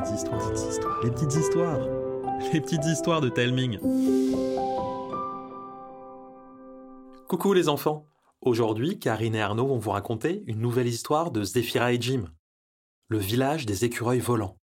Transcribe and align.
petites 0.00 0.16
histoires, 0.16 0.40
les 0.40 0.50
petites 0.50 0.70
histoires, 0.70 1.02
les 1.02 1.10
petites 1.10 1.34
histoires, 1.34 1.88
les 2.52 2.60
petites 2.60 2.84
histoires 2.86 3.20
de 3.20 3.28
Telming. 3.28 3.78
Coucou 7.28 7.52
les 7.52 7.68
enfants. 7.68 8.06
Aujourd'hui, 8.40 8.98
Karine 8.98 9.34
et 9.34 9.42
Arnaud 9.42 9.66
vont 9.66 9.78
vous 9.78 9.90
raconter 9.90 10.42
une 10.46 10.60
nouvelle 10.60 10.86
histoire 10.86 11.30
de 11.30 11.44
Zéphira 11.44 11.92
et 11.92 12.00
Jim. 12.00 12.24
Le 13.08 13.18
village 13.18 13.66
des 13.66 13.84
écureuils 13.84 14.20
volants. 14.20 14.56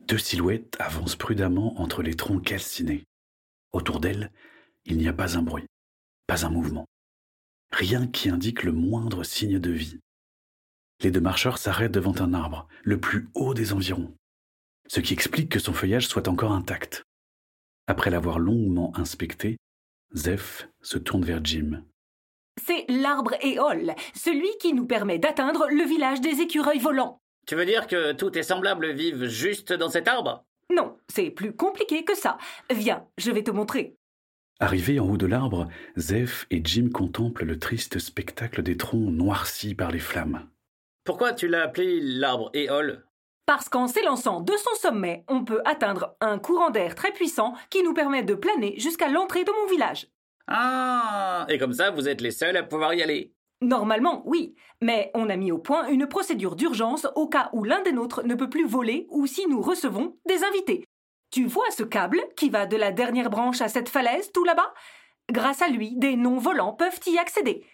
Deux 0.00 0.18
silhouettes 0.18 0.76
avancent 0.78 1.16
prudemment 1.16 1.78
entre 1.78 2.02
les 2.02 2.14
troncs 2.14 2.42
calcinés. 2.42 3.04
Autour 3.72 4.00
d'elles, 4.00 4.32
il 4.86 4.96
n'y 4.96 5.08
a 5.08 5.12
pas 5.12 5.36
un 5.36 5.42
bruit, 5.42 5.66
pas 6.26 6.46
un 6.46 6.50
mouvement. 6.50 6.86
Rien 7.70 8.06
qui 8.06 8.30
indique 8.30 8.62
le 8.62 8.72
moindre 8.72 9.24
signe 9.24 9.58
de 9.58 9.70
vie. 9.70 10.00
Les 11.00 11.10
deux 11.12 11.20
marcheurs 11.20 11.58
s'arrêtent 11.58 11.92
devant 11.92 12.20
un 12.20 12.34
arbre, 12.34 12.66
le 12.82 12.98
plus 12.98 13.28
haut 13.34 13.54
des 13.54 13.72
environs, 13.72 14.12
ce 14.88 15.00
qui 15.00 15.12
explique 15.12 15.48
que 15.48 15.60
son 15.60 15.72
feuillage 15.72 16.08
soit 16.08 16.26
encore 16.26 16.52
intact. 16.52 17.04
Après 17.86 18.10
l'avoir 18.10 18.38
longuement 18.38 18.92
inspecté, 18.96 19.58
Zeph 20.14 20.68
se 20.82 20.98
tourne 20.98 21.24
vers 21.24 21.44
Jim. 21.44 21.84
C'est 22.60 22.84
l'arbre 22.88 23.34
éole, 23.42 23.94
celui 24.14 24.50
qui 24.60 24.72
nous 24.72 24.86
permet 24.86 25.18
d'atteindre 25.18 25.68
le 25.70 25.84
village 25.84 26.20
des 26.20 26.40
écureuils 26.40 26.80
volants. 26.80 27.20
Tu 27.46 27.54
veux 27.54 27.64
dire 27.64 27.86
que 27.86 28.12
tous 28.12 28.30
tes 28.30 28.42
semblables 28.42 28.92
vivent 28.92 29.26
juste 29.26 29.72
dans 29.72 29.88
cet 29.88 30.08
arbre? 30.08 30.44
Non, 30.74 30.98
c'est 31.08 31.30
plus 31.30 31.54
compliqué 31.54 32.04
que 32.04 32.16
ça. 32.16 32.36
Viens, 32.70 33.06
je 33.16 33.30
vais 33.30 33.44
te 33.44 33.50
montrer. 33.52 33.94
Arrivés 34.60 34.98
en 34.98 35.08
haut 35.08 35.16
de 35.16 35.26
l'arbre, 35.26 35.68
Zeph 35.96 36.46
et 36.50 36.60
Jim 36.64 36.90
contemplent 36.92 37.44
le 37.44 37.58
triste 37.58 38.00
spectacle 38.00 38.62
des 38.62 38.76
troncs 38.76 39.12
noircis 39.12 39.76
par 39.76 39.92
les 39.92 40.00
flammes. 40.00 40.48
Pourquoi 41.08 41.32
tu 41.32 41.48
l'as 41.48 41.62
appelé 41.62 42.00
l'arbre 42.02 42.50
éole? 42.52 43.02
Parce 43.46 43.70
qu'en 43.70 43.86
s'élançant 43.86 44.42
de 44.42 44.52
son 44.52 44.74
sommet, 44.74 45.24
on 45.26 45.42
peut 45.42 45.62
atteindre 45.64 46.14
un 46.20 46.38
courant 46.38 46.68
d'air 46.68 46.94
très 46.94 47.12
puissant 47.12 47.54
qui 47.70 47.82
nous 47.82 47.94
permet 47.94 48.22
de 48.22 48.34
planer 48.34 48.78
jusqu'à 48.78 49.08
l'entrée 49.08 49.42
de 49.42 49.50
mon 49.50 49.70
village. 49.70 50.08
Ah 50.48 51.46
Et 51.48 51.56
comme 51.56 51.72
ça, 51.72 51.90
vous 51.90 52.10
êtes 52.10 52.20
les 52.20 52.30
seuls 52.30 52.58
à 52.58 52.62
pouvoir 52.62 52.92
y 52.92 53.02
aller 53.02 53.32
Normalement, 53.62 54.22
oui, 54.26 54.54
mais 54.82 55.10
on 55.14 55.30
a 55.30 55.36
mis 55.36 55.50
au 55.50 55.56
point 55.56 55.88
une 55.88 56.06
procédure 56.06 56.56
d'urgence 56.56 57.06
au 57.14 57.26
cas 57.26 57.48
où 57.54 57.64
l'un 57.64 57.80
des 57.80 57.92
nôtres 57.92 58.22
ne 58.24 58.34
peut 58.34 58.50
plus 58.50 58.66
voler 58.66 59.06
ou 59.08 59.26
si 59.26 59.46
nous 59.46 59.62
recevons 59.62 60.18
des 60.26 60.44
invités. 60.44 60.84
Tu 61.30 61.46
vois 61.46 61.70
ce 61.70 61.84
câble 61.84 62.20
qui 62.36 62.50
va 62.50 62.66
de 62.66 62.76
la 62.76 62.92
dernière 62.92 63.30
branche 63.30 63.62
à 63.62 63.68
cette 63.68 63.88
falaise 63.88 64.30
tout 64.30 64.44
là-bas? 64.44 64.74
Grâce 65.32 65.62
à 65.62 65.68
lui, 65.68 65.96
des 65.96 66.16
non-volants 66.16 66.74
peuvent 66.74 67.00
y 67.06 67.16
accéder. 67.16 67.64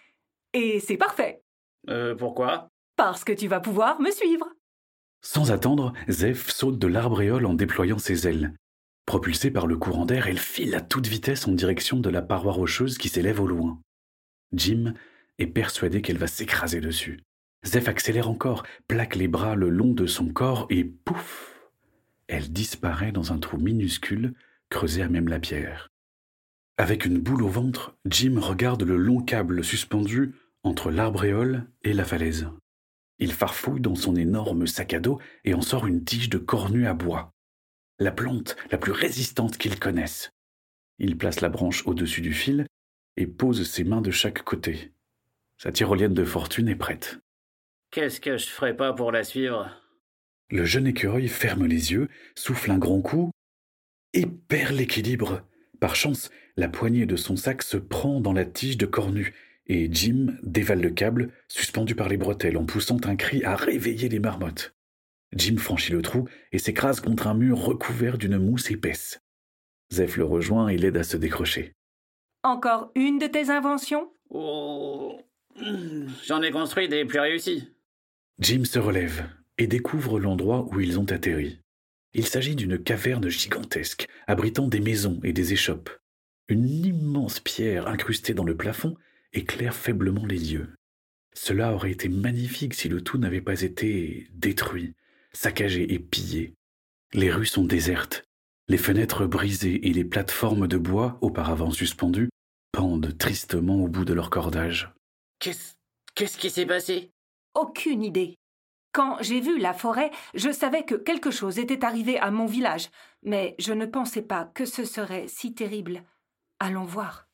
Et 0.53 0.79
c'est 0.79 0.95
parfait. 0.95 1.43
Euh, 1.89 2.15
pourquoi? 2.15 2.69
Parce 2.95 3.23
que 3.23 3.33
tu 3.33 3.47
vas 3.47 3.59
pouvoir 3.59 3.99
me 4.01 4.11
suivre. 4.11 4.47
Sans 5.21 5.51
attendre, 5.51 5.93
Zeph 6.07 6.49
saute 6.49 6.79
de 6.79 6.87
l'arbréole 6.87 7.45
en 7.45 7.53
déployant 7.53 7.97
ses 7.97 8.27
ailes. 8.27 8.53
Propulsée 9.05 9.51
par 9.51 9.67
le 9.67 9.77
courant 9.77 10.05
d'air, 10.05 10.27
elle 10.27 10.39
file 10.39 10.75
à 10.75 10.81
toute 10.81 11.07
vitesse 11.07 11.47
en 11.47 11.51
direction 11.51 11.99
de 11.99 12.09
la 12.09 12.21
paroi 12.21 12.53
rocheuse 12.53 12.97
qui 12.97 13.09
s'élève 13.09 13.41
au 13.41 13.47
loin. 13.47 13.79
Jim 14.53 14.93
est 15.37 15.47
persuadé 15.47 16.01
qu'elle 16.01 16.17
va 16.17 16.27
s'écraser 16.27 16.79
dessus. 16.79 17.21
Zeph 17.65 17.87
accélère 17.87 18.29
encore, 18.29 18.63
plaque 18.87 19.15
les 19.15 19.27
bras 19.27 19.55
le 19.55 19.69
long 19.69 19.93
de 19.93 20.05
son 20.05 20.27
corps 20.27 20.67
et 20.69 20.83
pouf 20.83 21.71
Elle 22.27 22.51
disparaît 22.51 23.11
dans 23.11 23.33
un 23.33 23.39
trou 23.39 23.57
minuscule 23.57 24.33
creusé 24.69 25.01
à 25.01 25.09
même 25.09 25.27
la 25.27 25.39
pierre. 25.39 25.89
Avec 26.77 27.05
une 27.05 27.19
boule 27.19 27.43
au 27.43 27.47
ventre, 27.47 27.97
Jim 28.05 28.39
regarde 28.39 28.83
le 28.83 28.97
long 28.97 29.21
câble 29.21 29.63
suspendu 29.63 30.35
entre 30.63 30.91
l'arbréole 30.91 31.65
et 31.83 31.93
la 31.93 32.05
falaise. 32.05 32.47
Il 33.19 33.31
farfouille 33.31 33.81
dans 33.81 33.95
son 33.95 34.15
énorme 34.15 34.67
sac 34.67 34.93
à 34.93 34.99
dos 34.99 35.19
et 35.43 35.53
en 35.53 35.61
sort 35.61 35.87
une 35.87 36.03
tige 36.03 36.29
de 36.29 36.37
cornue 36.37 36.87
à 36.87 36.93
bois, 36.93 37.31
la 37.99 38.11
plante 38.11 38.57
la 38.71 38.77
plus 38.77 38.91
résistante 38.91 39.57
qu'il 39.57 39.79
connaisse. 39.79 40.31
Il 40.99 41.17
place 41.17 41.41
la 41.41 41.49
branche 41.49 41.85
au-dessus 41.87 42.21
du 42.21 42.33
fil 42.33 42.67
et 43.17 43.27
pose 43.27 43.69
ses 43.69 43.83
mains 43.83 44.01
de 44.01 44.11
chaque 44.11 44.43
côté. 44.43 44.91
Sa 45.57 45.71
tyrolienne 45.71 46.13
de 46.13 46.25
fortune 46.25 46.67
est 46.67 46.75
prête. 46.75 47.19
Qu'est-ce 47.91 48.19
que 48.19 48.37
je 48.37 48.47
ferais 48.47 48.75
pas 48.75 48.91
pour 48.93 49.11
la 49.11 49.23
suivre? 49.23 49.69
Le 50.49 50.65
jeune 50.65 50.87
écureuil 50.87 51.27
ferme 51.27 51.65
les 51.65 51.93
yeux, 51.93 52.09
souffle 52.35 52.71
un 52.71 52.77
grand 52.77 53.01
coup 53.01 53.31
et 54.13 54.25
perd 54.25 54.75
l'équilibre. 54.75 55.41
Par 55.79 55.95
chance, 55.95 56.29
la 56.57 56.67
poignée 56.67 57.05
de 57.05 57.15
son 57.15 57.35
sac 57.35 57.63
se 57.63 57.77
prend 57.77 58.19
dans 58.19 58.33
la 58.33 58.45
tige 58.45 58.77
de 58.77 58.85
cornue 58.85 59.33
et 59.67 59.89
Jim 59.91 60.37
dévale 60.43 60.81
le 60.81 60.89
câble, 60.91 61.31
suspendu 61.47 61.95
par 61.95 62.09
les 62.09 62.17
bretelles, 62.17 62.57
en 62.57 62.65
poussant 62.65 62.99
un 63.05 63.15
cri 63.15 63.43
à 63.43 63.55
réveiller 63.55 64.09
les 64.09 64.19
marmottes. 64.19 64.75
Jim 65.33 65.57
franchit 65.57 65.91
le 65.91 66.01
trou 66.01 66.27
et 66.51 66.59
s'écrase 66.59 67.01
contre 67.01 67.27
un 67.27 67.33
mur 67.33 67.57
recouvert 67.57 68.17
d'une 68.17 68.37
mousse 68.37 68.71
épaisse. 68.71 69.21
Zeph 69.91 70.17
le 70.17 70.25
rejoint 70.25 70.67
et 70.69 70.77
l'aide 70.77 70.97
à 70.97 71.03
se 71.03 71.17
décrocher. 71.17 71.73
Encore 72.43 72.91
une 72.95 73.17
de 73.17 73.27
tes 73.27 73.49
inventions? 73.49 74.11
Oh. 74.29 75.19
J'en 76.25 76.41
ai 76.41 76.51
construit 76.51 76.87
des 76.87 77.05
plus 77.05 77.19
réussis. 77.19 77.69
Jim 78.39 78.65
se 78.65 78.79
relève 78.79 79.27
et 79.57 79.67
découvre 79.67 80.19
l'endroit 80.19 80.67
où 80.71 80.79
ils 80.79 80.99
ont 80.99 81.09
atterri. 81.11 81.61
Il 82.13 82.25
s'agit 82.25 82.55
d'une 82.55 82.81
caverne 82.81 83.29
gigantesque, 83.29 84.07
abritant 84.27 84.67
des 84.67 84.79
maisons 84.79 85.19
et 85.23 85.33
des 85.33 85.53
échoppes. 85.53 85.89
Une 86.47 86.67
immense 86.67 87.39
pierre 87.39 87.87
incrustée 87.87 88.33
dans 88.33 88.43
le 88.43 88.55
plafond 88.55 88.95
éclaire 89.35 89.75
faiblement 89.75 90.25
les 90.25 90.37
lieux. 90.37 90.69
Cela 91.33 91.73
aurait 91.73 91.91
été 91.91 92.09
magnifique 92.09 92.73
si 92.73 92.87
le 92.89 93.01
tout 93.01 93.17
n'avait 93.17 93.41
pas 93.41 93.61
été 93.61 94.27
détruit, 94.31 94.95
saccagé 95.33 95.93
et 95.93 95.99
pillé. 95.99 96.53
Les 97.13 97.31
rues 97.31 97.45
sont 97.45 97.65
désertes, 97.65 98.23
les 98.67 98.77
fenêtres 98.77 99.25
brisées 99.25 99.87
et 99.87 99.93
les 99.93 100.05
plateformes 100.05 100.67
de 100.67 100.77
bois, 100.77 101.17
auparavant 101.21 101.71
suspendues, 101.71 102.29
pendent 102.71 103.15
tristement 103.17 103.75
au 103.83 103.87
bout 103.87 104.05
de 104.05 104.13
leur 104.13 104.29
cordage. 104.29 104.91
Qu'est-ce 105.39 105.75
qu'est-ce 106.15 106.37
qui 106.37 106.49
s'est 106.49 106.65
passé? 106.65 107.11
Aucune 107.53 108.03
idée. 108.03 108.35
Quand 108.91 109.17
j'ai 109.21 109.41
vu 109.41 109.59
la 109.59 109.73
forêt, 109.73 110.09
je 110.33 110.51
savais 110.51 110.83
que 110.83 110.95
quelque 110.95 111.29
chose 111.29 111.59
était 111.59 111.83
arrivé 111.83 112.17
à 112.17 112.31
mon 112.31 112.45
village, 112.45 112.89
mais 113.23 113.55
je 113.59 113.73
ne 113.73 113.85
pensais 113.85 114.21
pas 114.21 114.45
que 114.53 114.65
ce 114.65 114.85
serait 114.85 115.27
si 115.27 115.53
terrible. 115.53 116.03
Allons 116.59 116.85
voir. 116.85 117.27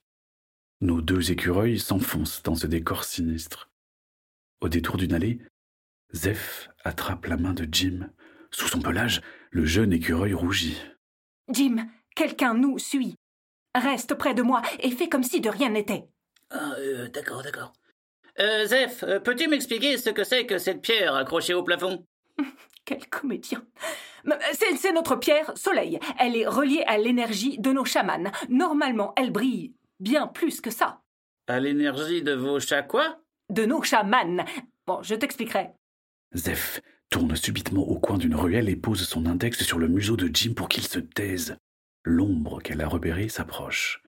Nos 0.81 0.99
deux 0.99 1.31
écureuils 1.31 1.77
s'enfoncent 1.77 2.41
dans 2.41 2.55
ce 2.55 2.65
décor 2.65 3.03
sinistre. 3.03 3.69
Au 4.61 4.67
détour 4.67 4.97
d'une 4.97 5.13
allée, 5.13 5.39
Zeph 6.11 6.69
attrape 6.83 7.27
la 7.27 7.37
main 7.37 7.53
de 7.53 7.67
Jim. 7.71 8.09
Sous 8.49 8.67
son 8.67 8.79
pelage, 8.81 9.21
le 9.51 9.63
jeune 9.63 9.93
écureuil 9.93 10.33
rougit. 10.33 10.81
Jim, 11.49 11.87
quelqu'un 12.15 12.55
nous 12.55 12.79
suit. 12.79 13.13
Reste 13.75 14.15
près 14.15 14.33
de 14.33 14.41
moi 14.41 14.63
et 14.79 14.89
fais 14.89 15.07
comme 15.07 15.21
si 15.21 15.39
de 15.39 15.49
rien 15.49 15.69
n'était. 15.69 16.05
Ah, 16.49 16.73
euh, 16.79 17.07
d'accord, 17.09 17.43
d'accord. 17.43 17.73
Euh, 18.39 18.65
Zeph, 18.65 19.03
euh, 19.03 19.19
peux-tu 19.19 19.47
m'expliquer 19.47 19.99
ce 19.99 20.09
que 20.09 20.23
c'est 20.23 20.47
que 20.47 20.57
cette 20.57 20.81
pierre 20.81 21.13
accrochée 21.13 21.53
au 21.53 21.61
plafond? 21.61 22.07
Quel 22.85 23.07
comédien. 23.07 23.63
C'est 24.53 24.75
c'est 24.77 24.93
notre 24.93 25.15
pierre 25.15 25.55
soleil. 25.55 25.99
Elle 26.17 26.35
est 26.35 26.47
reliée 26.47 26.83
à 26.87 26.97
l'énergie 26.97 27.59
de 27.59 27.71
nos 27.71 27.85
chamans. 27.85 28.31
Normalement, 28.49 29.13
elle 29.15 29.31
brille 29.31 29.73
bien 30.01 30.27
plus 30.27 30.59
que 30.59 30.69
ça. 30.69 31.01
À 31.47 31.59
l'énergie 31.59 32.21
de 32.21 32.33
vos 32.33 32.59
chats 32.59 32.83
quoi? 32.83 33.21
De 33.49 33.65
nos 33.65 33.81
chamans. 33.83 34.45
Bon, 34.85 35.01
je 35.03 35.15
t'expliquerai. 35.15 35.69
Zeph 36.33 36.81
tourne 37.09 37.35
subitement 37.35 37.83
au 37.83 37.99
coin 37.99 38.17
d'une 38.17 38.35
ruelle 38.35 38.69
et 38.69 38.75
pose 38.75 39.07
son 39.07 39.25
index 39.25 39.63
sur 39.63 39.79
le 39.79 39.87
museau 39.87 40.17
de 40.17 40.29
Jim 40.33 40.53
pour 40.53 40.69
qu'il 40.69 40.85
se 40.87 40.99
taise. 40.99 41.57
L'ombre 42.03 42.61
qu'elle 42.61 42.81
a 42.81 42.87
repérée 42.87 43.29
s'approche. 43.29 44.01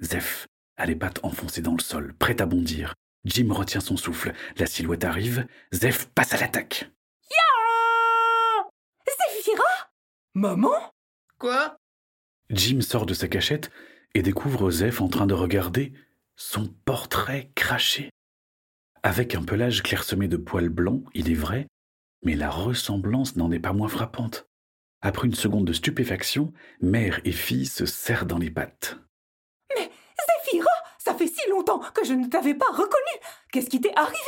Zeph 0.00 0.46
a 0.76 0.86
les 0.86 0.94
pattes 0.94 1.24
enfoncées 1.24 1.62
dans 1.62 1.74
le 1.74 1.82
sol, 1.82 2.14
prêt 2.14 2.40
à 2.40 2.46
bondir. 2.46 2.94
Jim 3.24 3.48
retient 3.52 3.80
son 3.80 3.96
souffle. 3.96 4.32
La 4.56 4.66
silhouette 4.66 5.04
arrive. 5.04 5.46
Zeph 5.72 6.06
passe 6.14 6.34
à 6.34 6.38
l'attaque. 6.38 6.90
Zéphira 9.06 9.90
Maman? 10.34 10.92
Quoi? 11.38 11.76
Jim 12.50 12.80
sort 12.80 13.06
de 13.06 13.14
sa 13.14 13.28
cachette 13.28 13.70
et 14.14 14.22
découvre 14.22 14.70
Zeph 14.70 15.00
en 15.00 15.08
train 15.08 15.26
de 15.26 15.34
regarder 15.34 15.92
son 16.36 16.66
portrait 16.84 17.50
craché. 17.54 18.10
Avec 19.02 19.34
un 19.34 19.42
pelage 19.42 19.82
clairsemé 19.82 20.28
de 20.28 20.36
poils 20.36 20.68
blancs, 20.68 21.04
il 21.14 21.30
est 21.30 21.34
vrai, 21.34 21.66
mais 22.22 22.34
la 22.34 22.50
ressemblance 22.50 23.36
n'en 23.36 23.50
est 23.50 23.60
pas 23.60 23.72
moins 23.72 23.88
frappante. 23.88 24.46
Après 25.00 25.26
une 25.26 25.34
seconde 25.34 25.66
de 25.66 25.72
stupéfaction, 25.72 26.52
mère 26.80 27.20
et 27.24 27.32
fille 27.32 27.66
se 27.66 27.86
serrent 27.86 28.26
dans 28.26 28.38
les 28.38 28.50
pattes. 28.50 28.98
Mais 29.76 29.90
Zéphira 30.44 30.70
Ça 30.98 31.14
fait 31.14 31.28
si 31.28 31.48
longtemps 31.50 31.80
que 31.94 32.04
je 32.04 32.14
ne 32.14 32.26
t'avais 32.26 32.54
pas 32.54 32.70
reconnue 32.70 33.20
Qu'est-ce 33.52 33.70
qui 33.70 33.80
t'est 33.80 33.96
arrivé? 33.96 34.18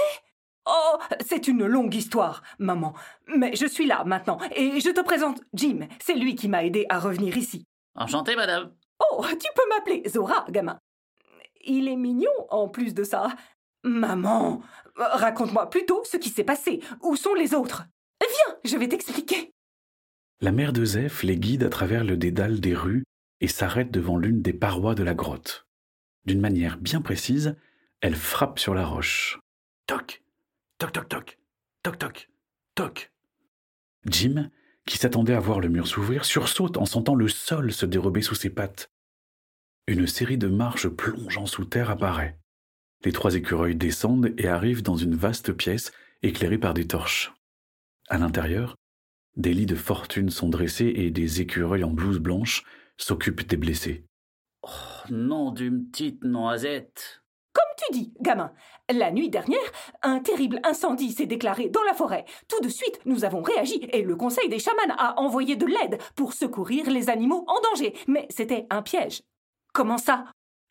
Oh, 0.66 0.98
c'est 1.26 1.48
une 1.48 1.66
longue 1.66 1.94
histoire, 1.94 2.42
maman. 2.58 2.94
Mais 3.36 3.56
je 3.56 3.66
suis 3.66 3.86
là 3.86 4.04
maintenant, 4.04 4.38
et 4.54 4.80
je 4.80 4.90
te 4.90 5.00
présente 5.00 5.40
Jim. 5.54 5.88
C'est 6.00 6.14
lui 6.14 6.36
qui 6.36 6.48
m'a 6.48 6.64
aidé 6.64 6.86
à 6.88 7.00
revenir 7.00 7.36
ici. 7.36 7.64
Enchanté, 7.96 8.36
madame. 8.36 8.72
Oh, 9.00 9.24
tu 9.28 9.48
peux 9.54 9.68
m'appeler 9.68 10.08
Zora, 10.08 10.44
gamin. 10.50 10.78
Il 11.64 11.88
est 11.88 11.96
mignon 11.96 12.30
en 12.50 12.68
plus 12.68 12.94
de 12.94 13.04
ça. 13.04 13.28
Maman, 13.82 14.62
raconte-moi 14.96 15.70
plutôt 15.70 16.02
ce 16.04 16.16
qui 16.16 16.28
s'est 16.28 16.44
passé. 16.44 16.80
Où 17.02 17.16
sont 17.16 17.34
les 17.34 17.54
autres? 17.54 17.84
Viens 18.20 18.56
je 18.64 18.76
vais 18.76 18.88
t'expliquer. 18.88 19.52
La 20.40 20.52
mère 20.52 20.72
de 20.72 20.84
Zeph 20.84 21.22
les 21.22 21.36
guide 21.36 21.64
à 21.64 21.68
travers 21.68 22.04
le 22.04 22.16
dédale 22.16 22.60
des 22.60 22.74
rues 22.74 23.04
et 23.40 23.48
s'arrête 23.48 23.90
devant 23.90 24.16
l'une 24.16 24.42
des 24.42 24.52
parois 24.52 24.94
de 24.94 25.02
la 25.02 25.14
grotte. 25.14 25.66
D'une 26.26 26.40
manière 26.40 26.76
bien 26.78 27.00
précise, 27.00 27.56
elle 28.00 28.16
frappe 28.16 28.58
sur 28.58 28.74
la 28.74 28.86
roche. 28.86 29.38
Toc, 29.86 30.22
toc, 30.78 30.92
toc, 30.92 31.08
toc, 31.08 31.38
toc, 31.82 31.98
toc, 31.98 32.28
toc. 32.74 33.12
Jim, 34.06 34.50
qui 34.86 34.98
s'attendait 34.98 35.34
à 35.34 35.40
voir 35.40 35.60
le 35.60 35.68
mur 35.68 35.86
s'ouvrir, 35.86 36.24
sursaute 36.24 36.76
en 36.76 36.86
sentant 36.86 37.14
le 37.14 37.28
sol 37.28 37.72
se 37.72 37.86
dérober 37.86 38.22
sous 38.22 38.34
ses 38.34 38.50
pattes. 38.50 38.90
Une 39.86 40.06
série 40.06 40.38
de 40.38 40.48
marches 40.48 40.88
plongeant 40.88 41.46
sous 41.46 41.64
terre 41.64 41.90
apparaît. 41.90 42.38
Les 43.04 43.12
trois 43.12 43.34
écureuils 43.34 43.76
descendent 43.76 44.34
et 44.36 44.46
arrivent 44.46 44.82
dans 44.82 44.96
une 44.96 45.14
vaste 45.14 45.52
pièce 45.52 45.92
éclairée 46.22 46.58
par 46.58 46.74
des 46.74 46.86
torches. 46.86 47.32
À 48.08 48.18
l'intérieur, 48.18 48.76
des 49.36 49.54
lits 49.54 49.66
de 49.66 49.76
fortune 49.76 50.30
sont 50.30 50.48
dressés 50.48 50.92
et 50.96 51.10
des 51.10 51.40
écureuils 51.40 51.84
en 51.84 51.90
blouse 51.90 52.18
blanche 52.18 52.64
s'occupent 52.96 53.46
des 53.46 53.56
blessés. 53.56 54.04
Oh, 54.62 54.68
nom 55.08 55.52
d'une 55.52 55.86
petite 55.88 56.22
noisette. 56.24 57.19
Comme 57.52 57.64
tu 57.76 57.92
dis, 57.92 58.12
gamin, 58.20 58.52
la 58.88 59.10
nuit 59.10 59.28
dernière, 59.28 59.58
un 60.02 60.20
terrible 60.20 60.60
incendie 60.64 61.12
s'est 61.12 61.26
déclaré 61.26 61.68
dans 61.68 61.82
la 61.82 61.94
forêt. 61.94 62.24
Tout 62.48 62.60
de 62.60 62.68
suite, 62.68 63.00
nous 63.04 63.24
avons 63.24 63.42
réagi 63.42 63.88
et 63.92 64.02
le 64.02 64.16
conseil 64.16 64.48
des 64.48 64.58
chamans 64.58 64.94
a 64.96 65.18
envoyé 65.20 65.56
de 65.56 65.66
l'aide 65.66 65.98
pour 66.14 66.32
secourir 66.32 66.88
les 66.90 67.10
animaux 67.10 67.44
en 67.48 67.60
danger. 67.70 67.94
Mais 68.06 68.26
c'était 68.30 68.66
un 68.70 68.82
piège. 68.82 69.22
Comment 69.72 69.98
ça? 69.98 70.24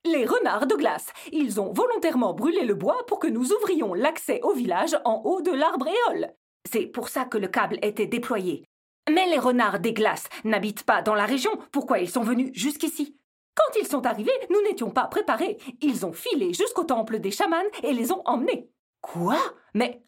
Les 0.06 0.26
renards 0.26 0.68
de 0.68 0.76
glace. 0.76 1.12
Ils 1.34 1.60
ont 1.60 1.74
volontairement 1.74 2.34
brûlé 2.34 2.64
le 2.64 2.76
bois 2.76 3.06
pour 3.08 3.20
que 3.20 3.28
nous 3.28 3.52
ouvrions 3.52 3.94
l'accès 3.94 4.40
au 4.44 4.54
village 4.54 4.98
en 5.04 5.22
haut 5.26 5.42
de 5.42 5.52
l'arbre 5.52 5.88
éole. 6.08 6.32
C'est 6.72 6.86
pour 6.86 7.10
ça 7.10 7.26
que 7.26 7.38
le 7.38 7.50
câble 7.50 7.80
était 7.82 8.06
déployé. 8.06 8.64
Mais 9.10 9.28
les 9.28 9.40
renards 9.40 9.80
des 9.80 9.94
glaces 9.94 10.30
n'habitent 10.46 10.84
pas 10.84 11.02
dans 11.02 11.16
la 11.16 11.26
région. 11.26 11.52
Pourquoi 11.72 12.00
ils 12.00 12.10
sont 12.10 12.24
venus 12.24 12.52
jusqu'ici? 12.54 13.19
Quand 13.60 13.80
ils 13.80 13.88
sont 13.88 14.06
arrivés, 14.06 14.32
nous 14.50 14.62
n'étions 14.62 14.90
pas 14.90 15.08
préparés. 15.08 15.58
Ils 15.82 16.06
ont 16.06 16.14
filé 16.14 16.54
jusqu'au 16.54 16.86
temple 16.86 17.20
des 17.20 17.32
chamans 17.32 17.58
et 17.84 17.92
les 17.94 18.12
ont 18.12 18.22
emmenés. 18.26 18.70
Quoi? 19.02 19.38
Mais 19.74 20.02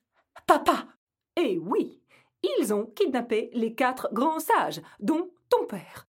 papa 0.47 0.85
Eh 1.37 1.57
oui, 1.57 2.01
ils 2.43 2.73
ont 2.73 2.85
kidnappé 2.85 3.49
les 3.53 3.75
quatre 3.75 4.09
grands 4.13 4.39
sages, 4.39 4.81
dont 4.99 5.29
ton 5.49 5.65
père. 5.65 6.07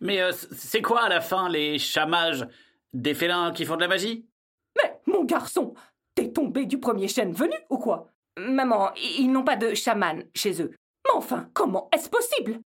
Mais 0.00 0.20
euh, 0.20 0.32
c'est 0.52 0.82
quoi 0.82 1.02
à 1.02 1.08
la 1.08 1.20
fin 1.20 1.48
les 1.48 1.78
chamages? 1.78 2.46
Des 2.92 3.14
félins 3.14 3.50
qui 3.50 3.64
font 3.64 3.74
de 3.74 3.80
la 3.80 3.88
magie? 3.88 4.24
Mais 4.76 5.00
mon 5.06 5.24
garçon, 5.24 5.74
t'es 6.14 6.30
tombé 6.30 6.64
du 6.64 6.78
premier 6.78 7.08
chêne 7.08 7.32
venu 7.32 7.56
ou 7.70 7.78
quoi? 7.78 8.06
Maman, 8.38 8.92
ils 9.18 9.30
n'ont 9.32 9.42
pas 9.42 9.56
de 9.56 9.74
chaman 9.74 10.24
chez 10.32 10.62
eux. 10.62 10.70
Mais 11.04 11.12
enfin, 11.14 11.48
comment 11.54 11.88
est-ce 11.92 12.08
possible? 12.08 12.60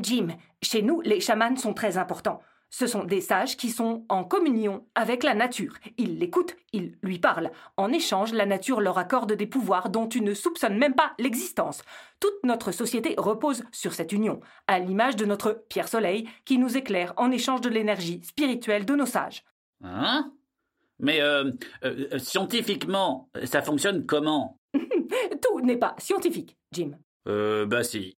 Jim, 0.00 0.28
chez 0.62 0.80
nous, 0.80 1.02
les 1.02 1.20
chamans 1.20 1.56
sont 1.56 1.74
très 1.74 1.98
importants. 1.98 2.40
Ce 2.76 2.88
sont 2.88 3.04
des 3.04 3.20
sages 3.20 3.56
qui 3.56 3.70
sont 3.70 4.04
en 4.08 4.24
communion 4.24 4.84
avec 4.96 5.22
la 5.22 5.34
nature. 5.34 5.74
Ils 5.96 6.18
l'écoutent, 6.18 6.56
ils 6.72 6.98
lui 7.04 7.20
parlent. 7.20 7.52
En 7.76 7.92
échange, 7.92 8.32
la 8.32 8.46
nature 8.46 8.80
leur 8.80 8.98
accorde 8.98 9.32
des 9.32 9.46
pouvoirs 9.46 9.90
dont 9.90 10.08
tu 10.08 10.20
ne 10.22 10.34
soupçonnes 10.34 10.76
même 10.76 10.96
pas 10.96 11.12
l'existence. 11.20 11.82
Toute 12.18 12.42
notre 12.42 12.72
société 12.72 13.14
repose 13.16 13.62
sur 13.70 13.94
cette 13.94 14.10
union, 14.10 14.40
à 14.66 14.80
l'image 14.80 15.14
de 15.14 15.24
notre 15.24 15.64
Pierre 15.68 15.86
Soleil 15.86 16.28
qui 16.44 16.58
nous 16.58 16.76
éclaire 16.76 17.14
en 17.16 17.30
échange 17.30 17.60
de 17.60 17.68
l'énergie 17.68 18.20
spirituelle 18.24 18.84
de 18.84 18.96
nos 18.96 19.06
sages. 19.06 19.44
Hein? 19.84 20.32
Mais 20.98 21.20
euh, 21.20 21.52
euh, 21.84 22.18
scientifiquement, 22.18 23.30
ça 23.44 23.62
fonctionne 23.62 24.04
comment? 24.04 24.58
Tout 24.74 25.60
n'est 25.60 25.78
pas 25.78 25.94
scientifique, 25.98 26.56
Jim. 26.72 26.98
Euh, 27.28 27.66
bah 27.66 27.84
si. 27.84 28.18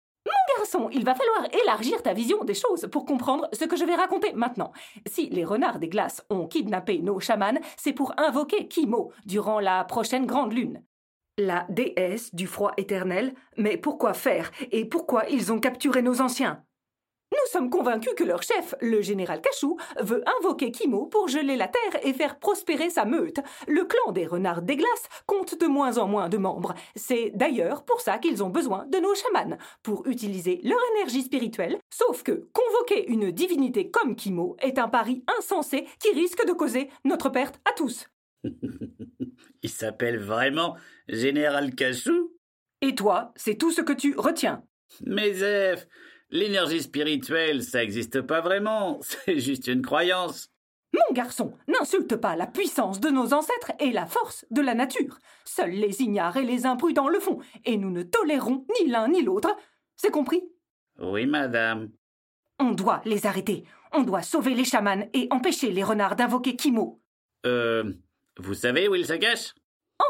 Il 0.93 1.05
va 1.05 1.15
falloir 1.15 1.47
élargir 1.63 2.03
ta 2.03 2.13
vision 2.13 2.45
des 2.45 2.55
choses 2.55 2.89
pour 2.91 3.05
comprendre 3.05 3.49
ce 3.53 3.65
que 3.65 3.77
je 3.77 3.85
vais 3.85 3.95
raconter 3.95 4.33
maintenant. 4.33 4.73
Si 5.07 5.29
les 5.31 5.45
renards 5.45 5.79
des 5.79 5.89
glaces 5.89 6.25
ont 6.31 6.47
kidnappé 6.47 6.99
nos 6.99 7.21
chamans, 7.21 7.61
c'est 7.77 7.93
pour 7.93 8.13
invoquer 8.19 8.69
Kimo 8.69 9.13
durant 9.27 9.61
la 9.61 9.85
prochaine 9.85 10.27
grande 10.27 10.53
lune. 10.53 10.83
La 11.39 11.67
déesse 11.69 12.35
du 12.35 12.47
froid 12.47 12.73
éternel, 12.77 13.35
mais 13.57 13.77
pourquoi 13.77 14.15
faire 14.15 14.51
et 14.71 14.85
pourquoi 14.85 15.29
ils 15.29 15.53
ont 15.53 15.59
capturé 15.59 16.01
nos 16.01 16.21
anciens? 16.21 16.63
Nous 17.35 17.51
sommes 17.51 17.71
convaincus 17.71 18.13
que 18.17 18.25
leur 18.25 18.43
chef, 18.43 18.75
le 18.81 19.03
général 19.03 19.41
Cachou, 19.41 19.77
veut 20.01 20.23
invoquer 20.39 20.71
Kimo 20.71 21.07
pour 21.07 21.29
geler 21.29 21.57
la 21.57 21.69
terre 21.69 22.01
et 22.03 22.13
faire 22.13 22.39
prospérer 22.39 22.91
sa 22.91 23.05
meute. 23.05 23.41
Le 23.67 23.85
clan 23.85 24.13
des 24.13 24.27
renards 24.27 24.63
des 24.63 24.77
glaces 24.77 25.09
compte 25.27 25.59
de 25.59 25.67
moins 25.67 25.99
en 25.99 26.07
moins 26.07 26.29
de 26.29 26.39
membres. 26.39 26.75
C'est 26.95 27.33
d'ailleurs 27.35 27.85
pour 27.85 28.01
ça 28.01 28.19
qu'ils 28.19 28.43
ont 28.43 28.51
besoin 28.51 28.87
de 28.87 28.99
nos 28.99 29.15
chamans, 29.15 29.57
pour 29.83 30.07
utiliser 30.07 30.61
leur 30.63 30.79
énergie 30.95 31.23
spirituelle, 31.23 31.79
sauf 31.91 32.23
que 32.23 32.49
convoquer 32.53 33.11
une 33.11 33.31
divinité 33.31 33.91
comme 33.91 34.17
Kimo 34.17 34.57
est 34.61 34.79
un 34.79 34.89
pari 34.89 35.25
insensé 35.39 35.87
qui 36.01 36.13
risque 36.13 36.47
de 36.47 36.53
causer 36.53 36.91
notre 37.05 37.29
perte 37.31 37.61
à 37.65 37.73
tous. 37.73 38.09
Il 39.63 39.71
s'appelle 39.71 40.19
vraiment 40.19 40.77
Général 41.09 41.75
Cachou? 41.75 42.33
Et 42.81 42.95
toi, 42.95 43.33
c'est 43.35 43.57
tout 43.57 43.73
ce 43.73 43.81
que 43.81 43.93
tu 43.93 44.15
retiens. 44.17 44.63
Mais 45.07 45.33
Zef, 45.33 45.89
L'énergie 46.35 46.83
spirituelle, 46.83 47.63
ça 47.63 47.79
n'existe 47.79 48.21
pas 48.21 48.41
vraiment, 48.41 48.99
c'est 49.03 49.39
juste 49.39 49.69
une 49.69 49.83
croyance. 49.83 50.51
Mon 50.93 51.15
garçon, 51.15 51.55
n'insulte 51.69 52.17
pas 52.17 52.35
la 52.35 52.49
puissance 52.49 52.99
de 52.99 53.09
nos 53.09 53.33
ancêtres 53.33 53.71
et 53.79 53.93
la 53.93 54.05
force 54.05 54.45
de 54.51 54.61
la 54.61 54.75
nature. 54.75 55.21
Seuls 55.45 55.71
les 55.71 56.03
ignares 56.03 56.37
et 56.37 56.43
les 56.43 56.67
imprudents 56.67 57.09
le 57.09 57.21
font, 57.21 57.39
et 57.65 57.77
nous 57.77 57.91
ne 57.91 58.03
tolérons 58.03 58.67
ni 58.81 58.91
l'un 58.91 59.07
ni 59.07 59.23
l'autre. 59.23 59.57
C'est 59.95 60.11
compris? 60.11 60.43
Oui, 60.99 61.25
madame. 61.27 61.91
On 62.59 62.73
doit 62.73 63.01
les 63.05 63.27
arrêter. 63.27 63.63
On 63.93 64.03
doit 64.03 64.23
sauver 64.23 64.55
les 64.55 64.65
chamans 64.65 65.09
et 65.13 65.29
empêcher 65.31 65.71
les 65.71 65.85
renards 65.85 66.17
d'invoquer 66.17 66.57
Kimo. 66.57 67.01
Euh. 67.47 67.93
Vous 68.39 68.55
savez 68.55 68.89
où 68.89 68.97
ils 68.97 69.07
se 69.07 69.13
cachent? 69.13 69.55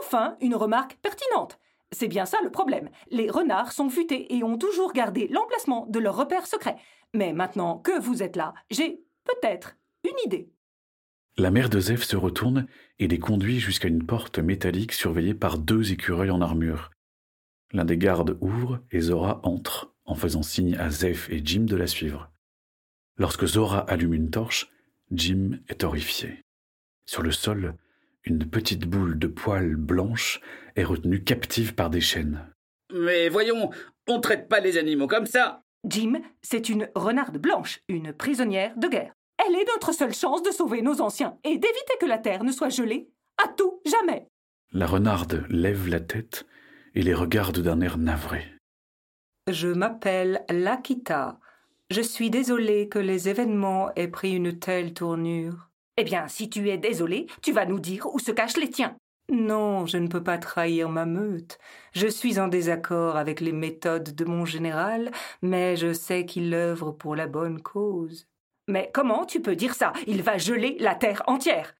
Enfin, 0.00 0.38
une 0.40 0.54
remarque 0.54 0.96
pertinente. 1.02 1.58
C'est 1.94 2.08
bien 2.08 2.26
ça 2.26 2.38
le 2.42 2.50
problème. 2.50 2.90
Les 3.10 3.30
renards 3.30 3.72
sont 3.72 3.88
futés 3.88 4.34
et 4.34 4.42
ont 4.42 4.58
toujours 4.58 4.92
gardé 4.92 5.28
l'emplacement 5.28 5.86
de 5.86 6.00
leur 6.00 6.16
repère 6.16 6.46
secret. 6.46 6.76
Mais 7.14 7.32
maintenant 7.32 7.78
que 7.78 8.00
vous 8.00 8.22
êtes 8.22 8.34
là, 8.34 8.52
j'ai 8.68 9.00
peut-être 9.24 9.76
une 10.02 10.18
idée. 10.26 10.50
La 11.36 11.52
mère 11.52 11.70
de 11.70 11.78
Zeph 11.78 12.02
se 12.02 12.16
retourne 12.16 12.66
et 12.98 13.06
les 13.06 13.20
conduit 13.20 13.60
jusqu'à 13.60 13.88
une 13.88 14.04
porte 14.04 14.40
métallique 14.40 14.92
surveillée 14.92 15.34
par 15.34 15.58
deux 15.58 15.92
écureuils 15.92 16.30
en 16.30 16.40
armure. 16.40 16.90
L'un 17.72 17.84
des 17.84 17.98
gardes 17.98 18.38
ouvre 18.40 18.80
et 18.90 19.00
Zora 19.00 19.40
entre, 19.44 19.94
en 20.04 20.16
faisant 20.16 20.42
signe 20.42 20.76
à 20.76 20.90
Zeph 20.90 21.28
et 21.30 21.42
Jim 21.44 21.64
de 21.64 21.76
la 21.76 21.86
suivre. 21.86 22.30
Lorsque 23.16 23.46
Zora 23.46 23.78
allume 23.78 24.14
une 24.14 24.30
torche, 24.30 24.68
Jim 25.12 25.60
est 25.68 25.84
horrifié. 25.84 26.42
Sur 27.06 27.22
le 27.22 27.30
sol, 27.30 27.76
une 28.24 28.48
petite 28.48 28.86
boule 28.86 29.18
de 29.18 29.26
poils 29.26 29.76
blanche 29.76 30.40
est 30.76 30.84
retenue 30.84 31.22
captive 31.22 31.74
par 31.74 31.90
des 31.90 32.00
chaînes. 32.00 32.46
Mais 32.92 33.28
voyons, 33.28 33.70
on 34.08 34.20
traite 34.20 34.48
pas 34.48 34.60
les 34.60 34.78
animaux 34.78 35.06
comme 35.06 35.26
ça. 35.26 35.62
Jim, 35.84 36.20
c'est 36.42 36.68
une 36.68 36.88
renarde 36.94 37.38
blanche, 37.38 37.80
une 37.88 38.12
prisonnière 38.12 38.76
de 38.76 38.88
guerre. 38.88 39.12
Elle 39.38 39.54
est 39.54 39.66
notre 39.66 39.92
seule 39.92 40.14
chance 40.14 40.42
de 40.42 40.50
sauver 40.50 40.80
nos 40.80 41.00
anciens 41.00 41.36
et 41.44 41.58
d'éviter 41.58 41.94
que 42.00 42.06
la 42.06 42.18
terre 42.18 42.44
ne 42.44 42.52
soit 42.52 42.68
gelée 42.70 43.08
à 43.42 43.48
tout 43.48 43.80
jamais. 43.84 44.28
La 44.72 44.86
renarde 44.86 45.44
lève 45.50 45.88
la 45.88 46.00
tête 46.00 46.46
et 46.94 47.02
les 47.02 47.14
regarde 47.14 47.58
d'un 47.58 47.80
air 47.80 47.98
navré. 47.98 48.44
Je 49.50 49.68
m'appelle 49.68 50.44
Lakita. 50.48 51.38
Je 51.90 52.00
suis 52.00 52.30
désolée 52.30 52.88
que 52.88 52.98
les 52.98 53.28
événements 53.28 53.92
aient 53.94 54.08
pris 54.08 54.32
une 54.32 54.58
telle 54.58 54.94
tournure. 54.94 55.70
Eh 55.96 56.04
bien, 56.04 56.26
si 56.26 56.50
tu 56.50 56.68
es 56.70 56.78
désolé, 56.78 57.26
tu 57.40 57.52
vas 57.52 57.66
nous 57.66 57.78
dire 57.78 58.12
où 58.12 58.18
se 58.18 58.32
cachent 58.32 58.56
les 58.56 58.70
tiens. 58.70 58.96
Non, 59.30 59.86
je 59.86 59.96
ne 59.96 60.08
peux 60.08 60.22
pas 60.22 60.38
trahir 60.38 60.88
ma 60.88 61.06
meute. 61.06 61.58
Je 61.92 62.08
suis 62.08 62.38
en 62.38 62.48
désaccord 62.48 63.16
avec 63.16 63.40
les 63.40 63.52
méthodes 63.52 64.14
de 64.14 64.24
mon 64.24 64.44
général, 64.44 65.12
mais 65.40 65.76
je 65.76 65.92
sais 65.92 66.26
qu'il 66.26 66.52
œuvre 66.52 66.90
pour 66.90 67.16
la 67.16 67.26
bonne 67.26 67.62
cause. 67.62 68.26
Mais 68.68 68.90
comment 68.92 69.24
tu 69.24 69.40
peux 69.40 69.56
dire 69.56 69.74
ça? 69.74 69.92
Il 70.06 70.22
va 70.22 70.36
geler 70.36 70.76
la 70.80 70.94
terre 70.94 71.22
entière. 71.26 71.74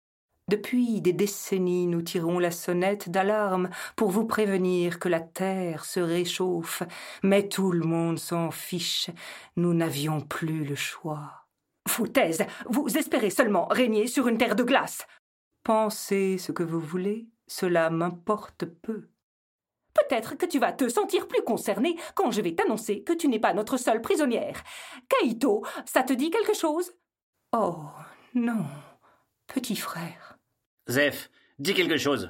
Depuis 0.49 1.00
des 1.00 1.12
décennies, 1.12 1.87
nous 1.87 2.02
tirons 2.02 2.38
la 2.38 2.50
sonnette 2.50 3.09
d'alarme 3.09 3.71
pour 3.97 4.11
vous 4.11 4.26
prévenir 4.26 4.99
que 4.99 5.09
la 5.09 5.21
terre 5.21 5.85
se 5.85 6.00
réchauffe, 6.00 6.83
mais 7.23 7.49
tout 7.49 7.73
le 7.73 7.87
monde 7.87 8.18
s'en 8.18 8.50
fiche. 8.50 9.11
Nous 9.56 9.75
n'avions 9.75 10.21
plus 10.21 10.64
le 10.64 10.75
choix. 10.75 11.44
Foutaise, 11.95 12.45
vous 12.67 12.99
espérez 12.99 13.31
seulement 13.31 13.69
régner 13.71 14.09
sur 14.09 14.27
une 14.27 14.37
terre 14.37 14.57
de 14.57 14.65
glace. 14.65 15.07
Pensez 15.63 16.39
ce 16.39 16.51
que 16.51 16.65
vous 16.65 16.81
voulez, 16.81 17.29
cela 17.47 17.89
m'importe 17.89 18.65
peu. 18.65 19.11
Peut-être 19.95 20.35
que 20.35 20.45
tu 20.45 20.59
vas 20.59 20.73
te 20.73 20.89
sentir 20.89 21.29
plus 21.29 21.43
concerné 21.43 21.97
quand 22.17 22.33
je 22.33 22.41
vais 22.41 22.57
t'annoncer 22.57 23.05
que 23.05 23.13
tu 23.13 23.29
n'es 23.29 23.39
pas 23.39 23.55
notre 23.55 23.77
seule 23.77 24.03
prisonnière. 24.03 24.65
Kaito, 25.09 25.65
ça 25.87 26.03
te 26.03 26.13
dit 26.13 26.31
quelque 26.31 26.57
chose? 26.57 26.93
Oh, 27.53 27.85
non, 28.35 28.67
petit 29.47 29.77
frère. 29.77 30.37
Zef, 30.89 31.31
dis 31.61 31.75
quelque 31.75 31.97
chose. 31.97 32.29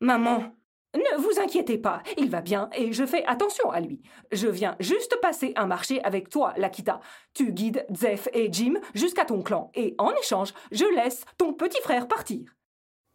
Maman, 0.00 0.56
Ne 0.94 1.20
vous 1.20 1.38
inquiétez 1.38 1.76
pas, 1.76 2.02
il 2.16 2.30
va 2.30 2.40
bien 2.40 2.70
et 2.74 2.92
je 2.92 3.04
fais 3.04 3.24
attention 3.26 3.70
à 3.70 3.80
lui. 3.80 4.00
Je 4.32 4.48
viens 4.48 4.74
juste 4.80 5.18
passer 5.20 5.52
un 5.56 5.66
marché 5.66 6.02
avec 6.02 6.30
toi, 6.30 6.54
Lakita. 6.56 7.00
Tu 7.34 7.52
guides 7.52 7.84
Zeph 7.94 8.28
et 8.32 8.50
Jim 8.50 8.74
jusqu'à 8.94 9.26
ton 9.26 9.42
clan 9.42 9.70
et 9.74 9.94
en 9.98 10.12
échange, 10.14 10.54
je 10.72 10.86
laisse 10.96 11.24
ton 11.36 11.52
petit 11.52 11.80
frère 11.82 12.08
partir. 12.08 12.54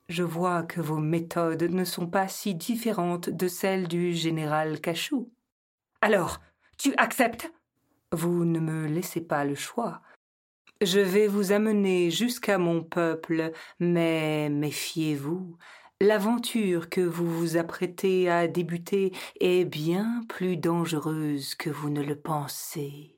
Je 0.08 0.24
vois 0.24 0.64
que 0.64 0.82
vos 0.82 1.00
méthodes 1.00 1.64
ne 1.64 1.84
sont 1.84 2.08
pas 2.08 2.28
si 2.28 2.54
différentes 2.54 3.30
de 3.30 3.48
celles 3.48 3.88
du 3.88 4.14
général 4.14 4.80
Cachou. 4.80 5.32
Alors, 6.02 6.42
tu 6.78 6.94
acceptes? 6.98 7.52
Vous 8.12 8.46
ne 8.46 8.60
me 8.60 8.86
laissez 8.86 9.22
pas 9.22 9.46
le 9.46 9.56
choix. 9.56 10.02
Je 10.82 11.00
vais 11.00 11.28
vous 11.28 11.52
amener 11.54 12.12
jusqu'à 12.12 12.58
mon 12.58 12.84
peuple, 12.84 13.52
mais 13.80 14.50
méfiez-vous. 14.50 15.58
L'aventure 16.04 16.90
que 16.90 17.00
vous 17.00 17.26
vous 17.26 17.56
apprêtez 17.56 18.30
à 18.30 18.50
débuter 18.50 19.14
est 19.40 19.64
bien 19.64 20.22
plus 20.28 20.58
dangereuse 20.58 21.56
que 21.56 21.70
vous 21.70 21.90
ne 21.90 22.04
le 22.04 22.18
pensez. 22.18 23.18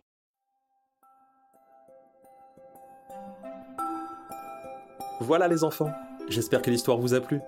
Voilà 5.20 5.48
les 5.48 5.63
enfants, 5.63 5.92
j'espère 6.30 6.62
que 6.62 6.70
l'histoire 6.70 7.00
vous 7.00 7.15
a 7.15 7.22
plu. 7.22 7.39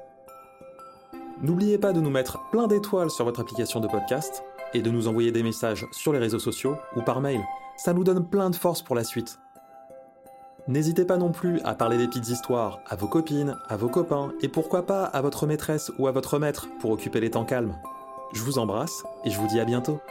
N'oubliez 1.43 1.77
pas 1.77 1.93
de 1.93 2.01
nous 2.01 2.09
mettre 2.09 2.39
plein 2.49 2.65
d'étoiles 2.65 3.11
sur 3.11 3.25
votre 3.25 3.41
application 3.41 3.79
de 3.79 3.87
podcast 3.87 4.43
et 4.73 4.81
de 4.81 4.89
nous 4.89 5.07
envoyer 5.07 5.31
des 5.31 5.43
messages 5.43 5.85
sur 5.91 6.13
les 6.13 6.19
réseaux 6.19 6.39
sociaux 6.39 6.77
ou 6.95 7.03
par 7.03 7.21
mail. 7.21 7.41
Ça 7.75 7.93
nous 7.93 8.03
donne 8.03 8.27
plein 8.27 8.49
de 8.49 8.55
force 8.55 8.81
pour 8.81 8.95
la 8.95 9.03
suite. 9.03 9.37
N'hésitez 10.67 11.05
pas 11.05 11.15
non 11.15 11.31
plus 11.31 11.61
à 11.61 11.75
parler 11.75 11.97
des 11.97 12.07
petites 12.07 12.27
histoires 12.27 12.79
à 12.87 12.97
vos 12.97 13.07
copines, 13.07 13.55
à 13.69 13.77
vos 13.77 13.87
copains 13.87 14.33
et 14.41 14.49
pourquoi 14.49 14.85
pas 14.85 15.05
à 15.05 15.21
votre 15.21 15.47
maîtresse 15.47 15.93
ou 15.97 16.07
à 16.07 16.11
votre 16.11 16.39
maître 16.39 16.67
pour 16.81 16.91
occuper 16.91 17.21
les 17.21 17.31
temps 17.31 17.45
calmes. 17.45 17.77
Je 18.33 18.41
vous 18.41 18.59
embrasse 18.59 19.03
et 19.23 19.29
je 19.29 19.39
vous 19.39 19.47
dis 19.47 19.61
à 19.61 19.65
bientôt. 19.65 20.01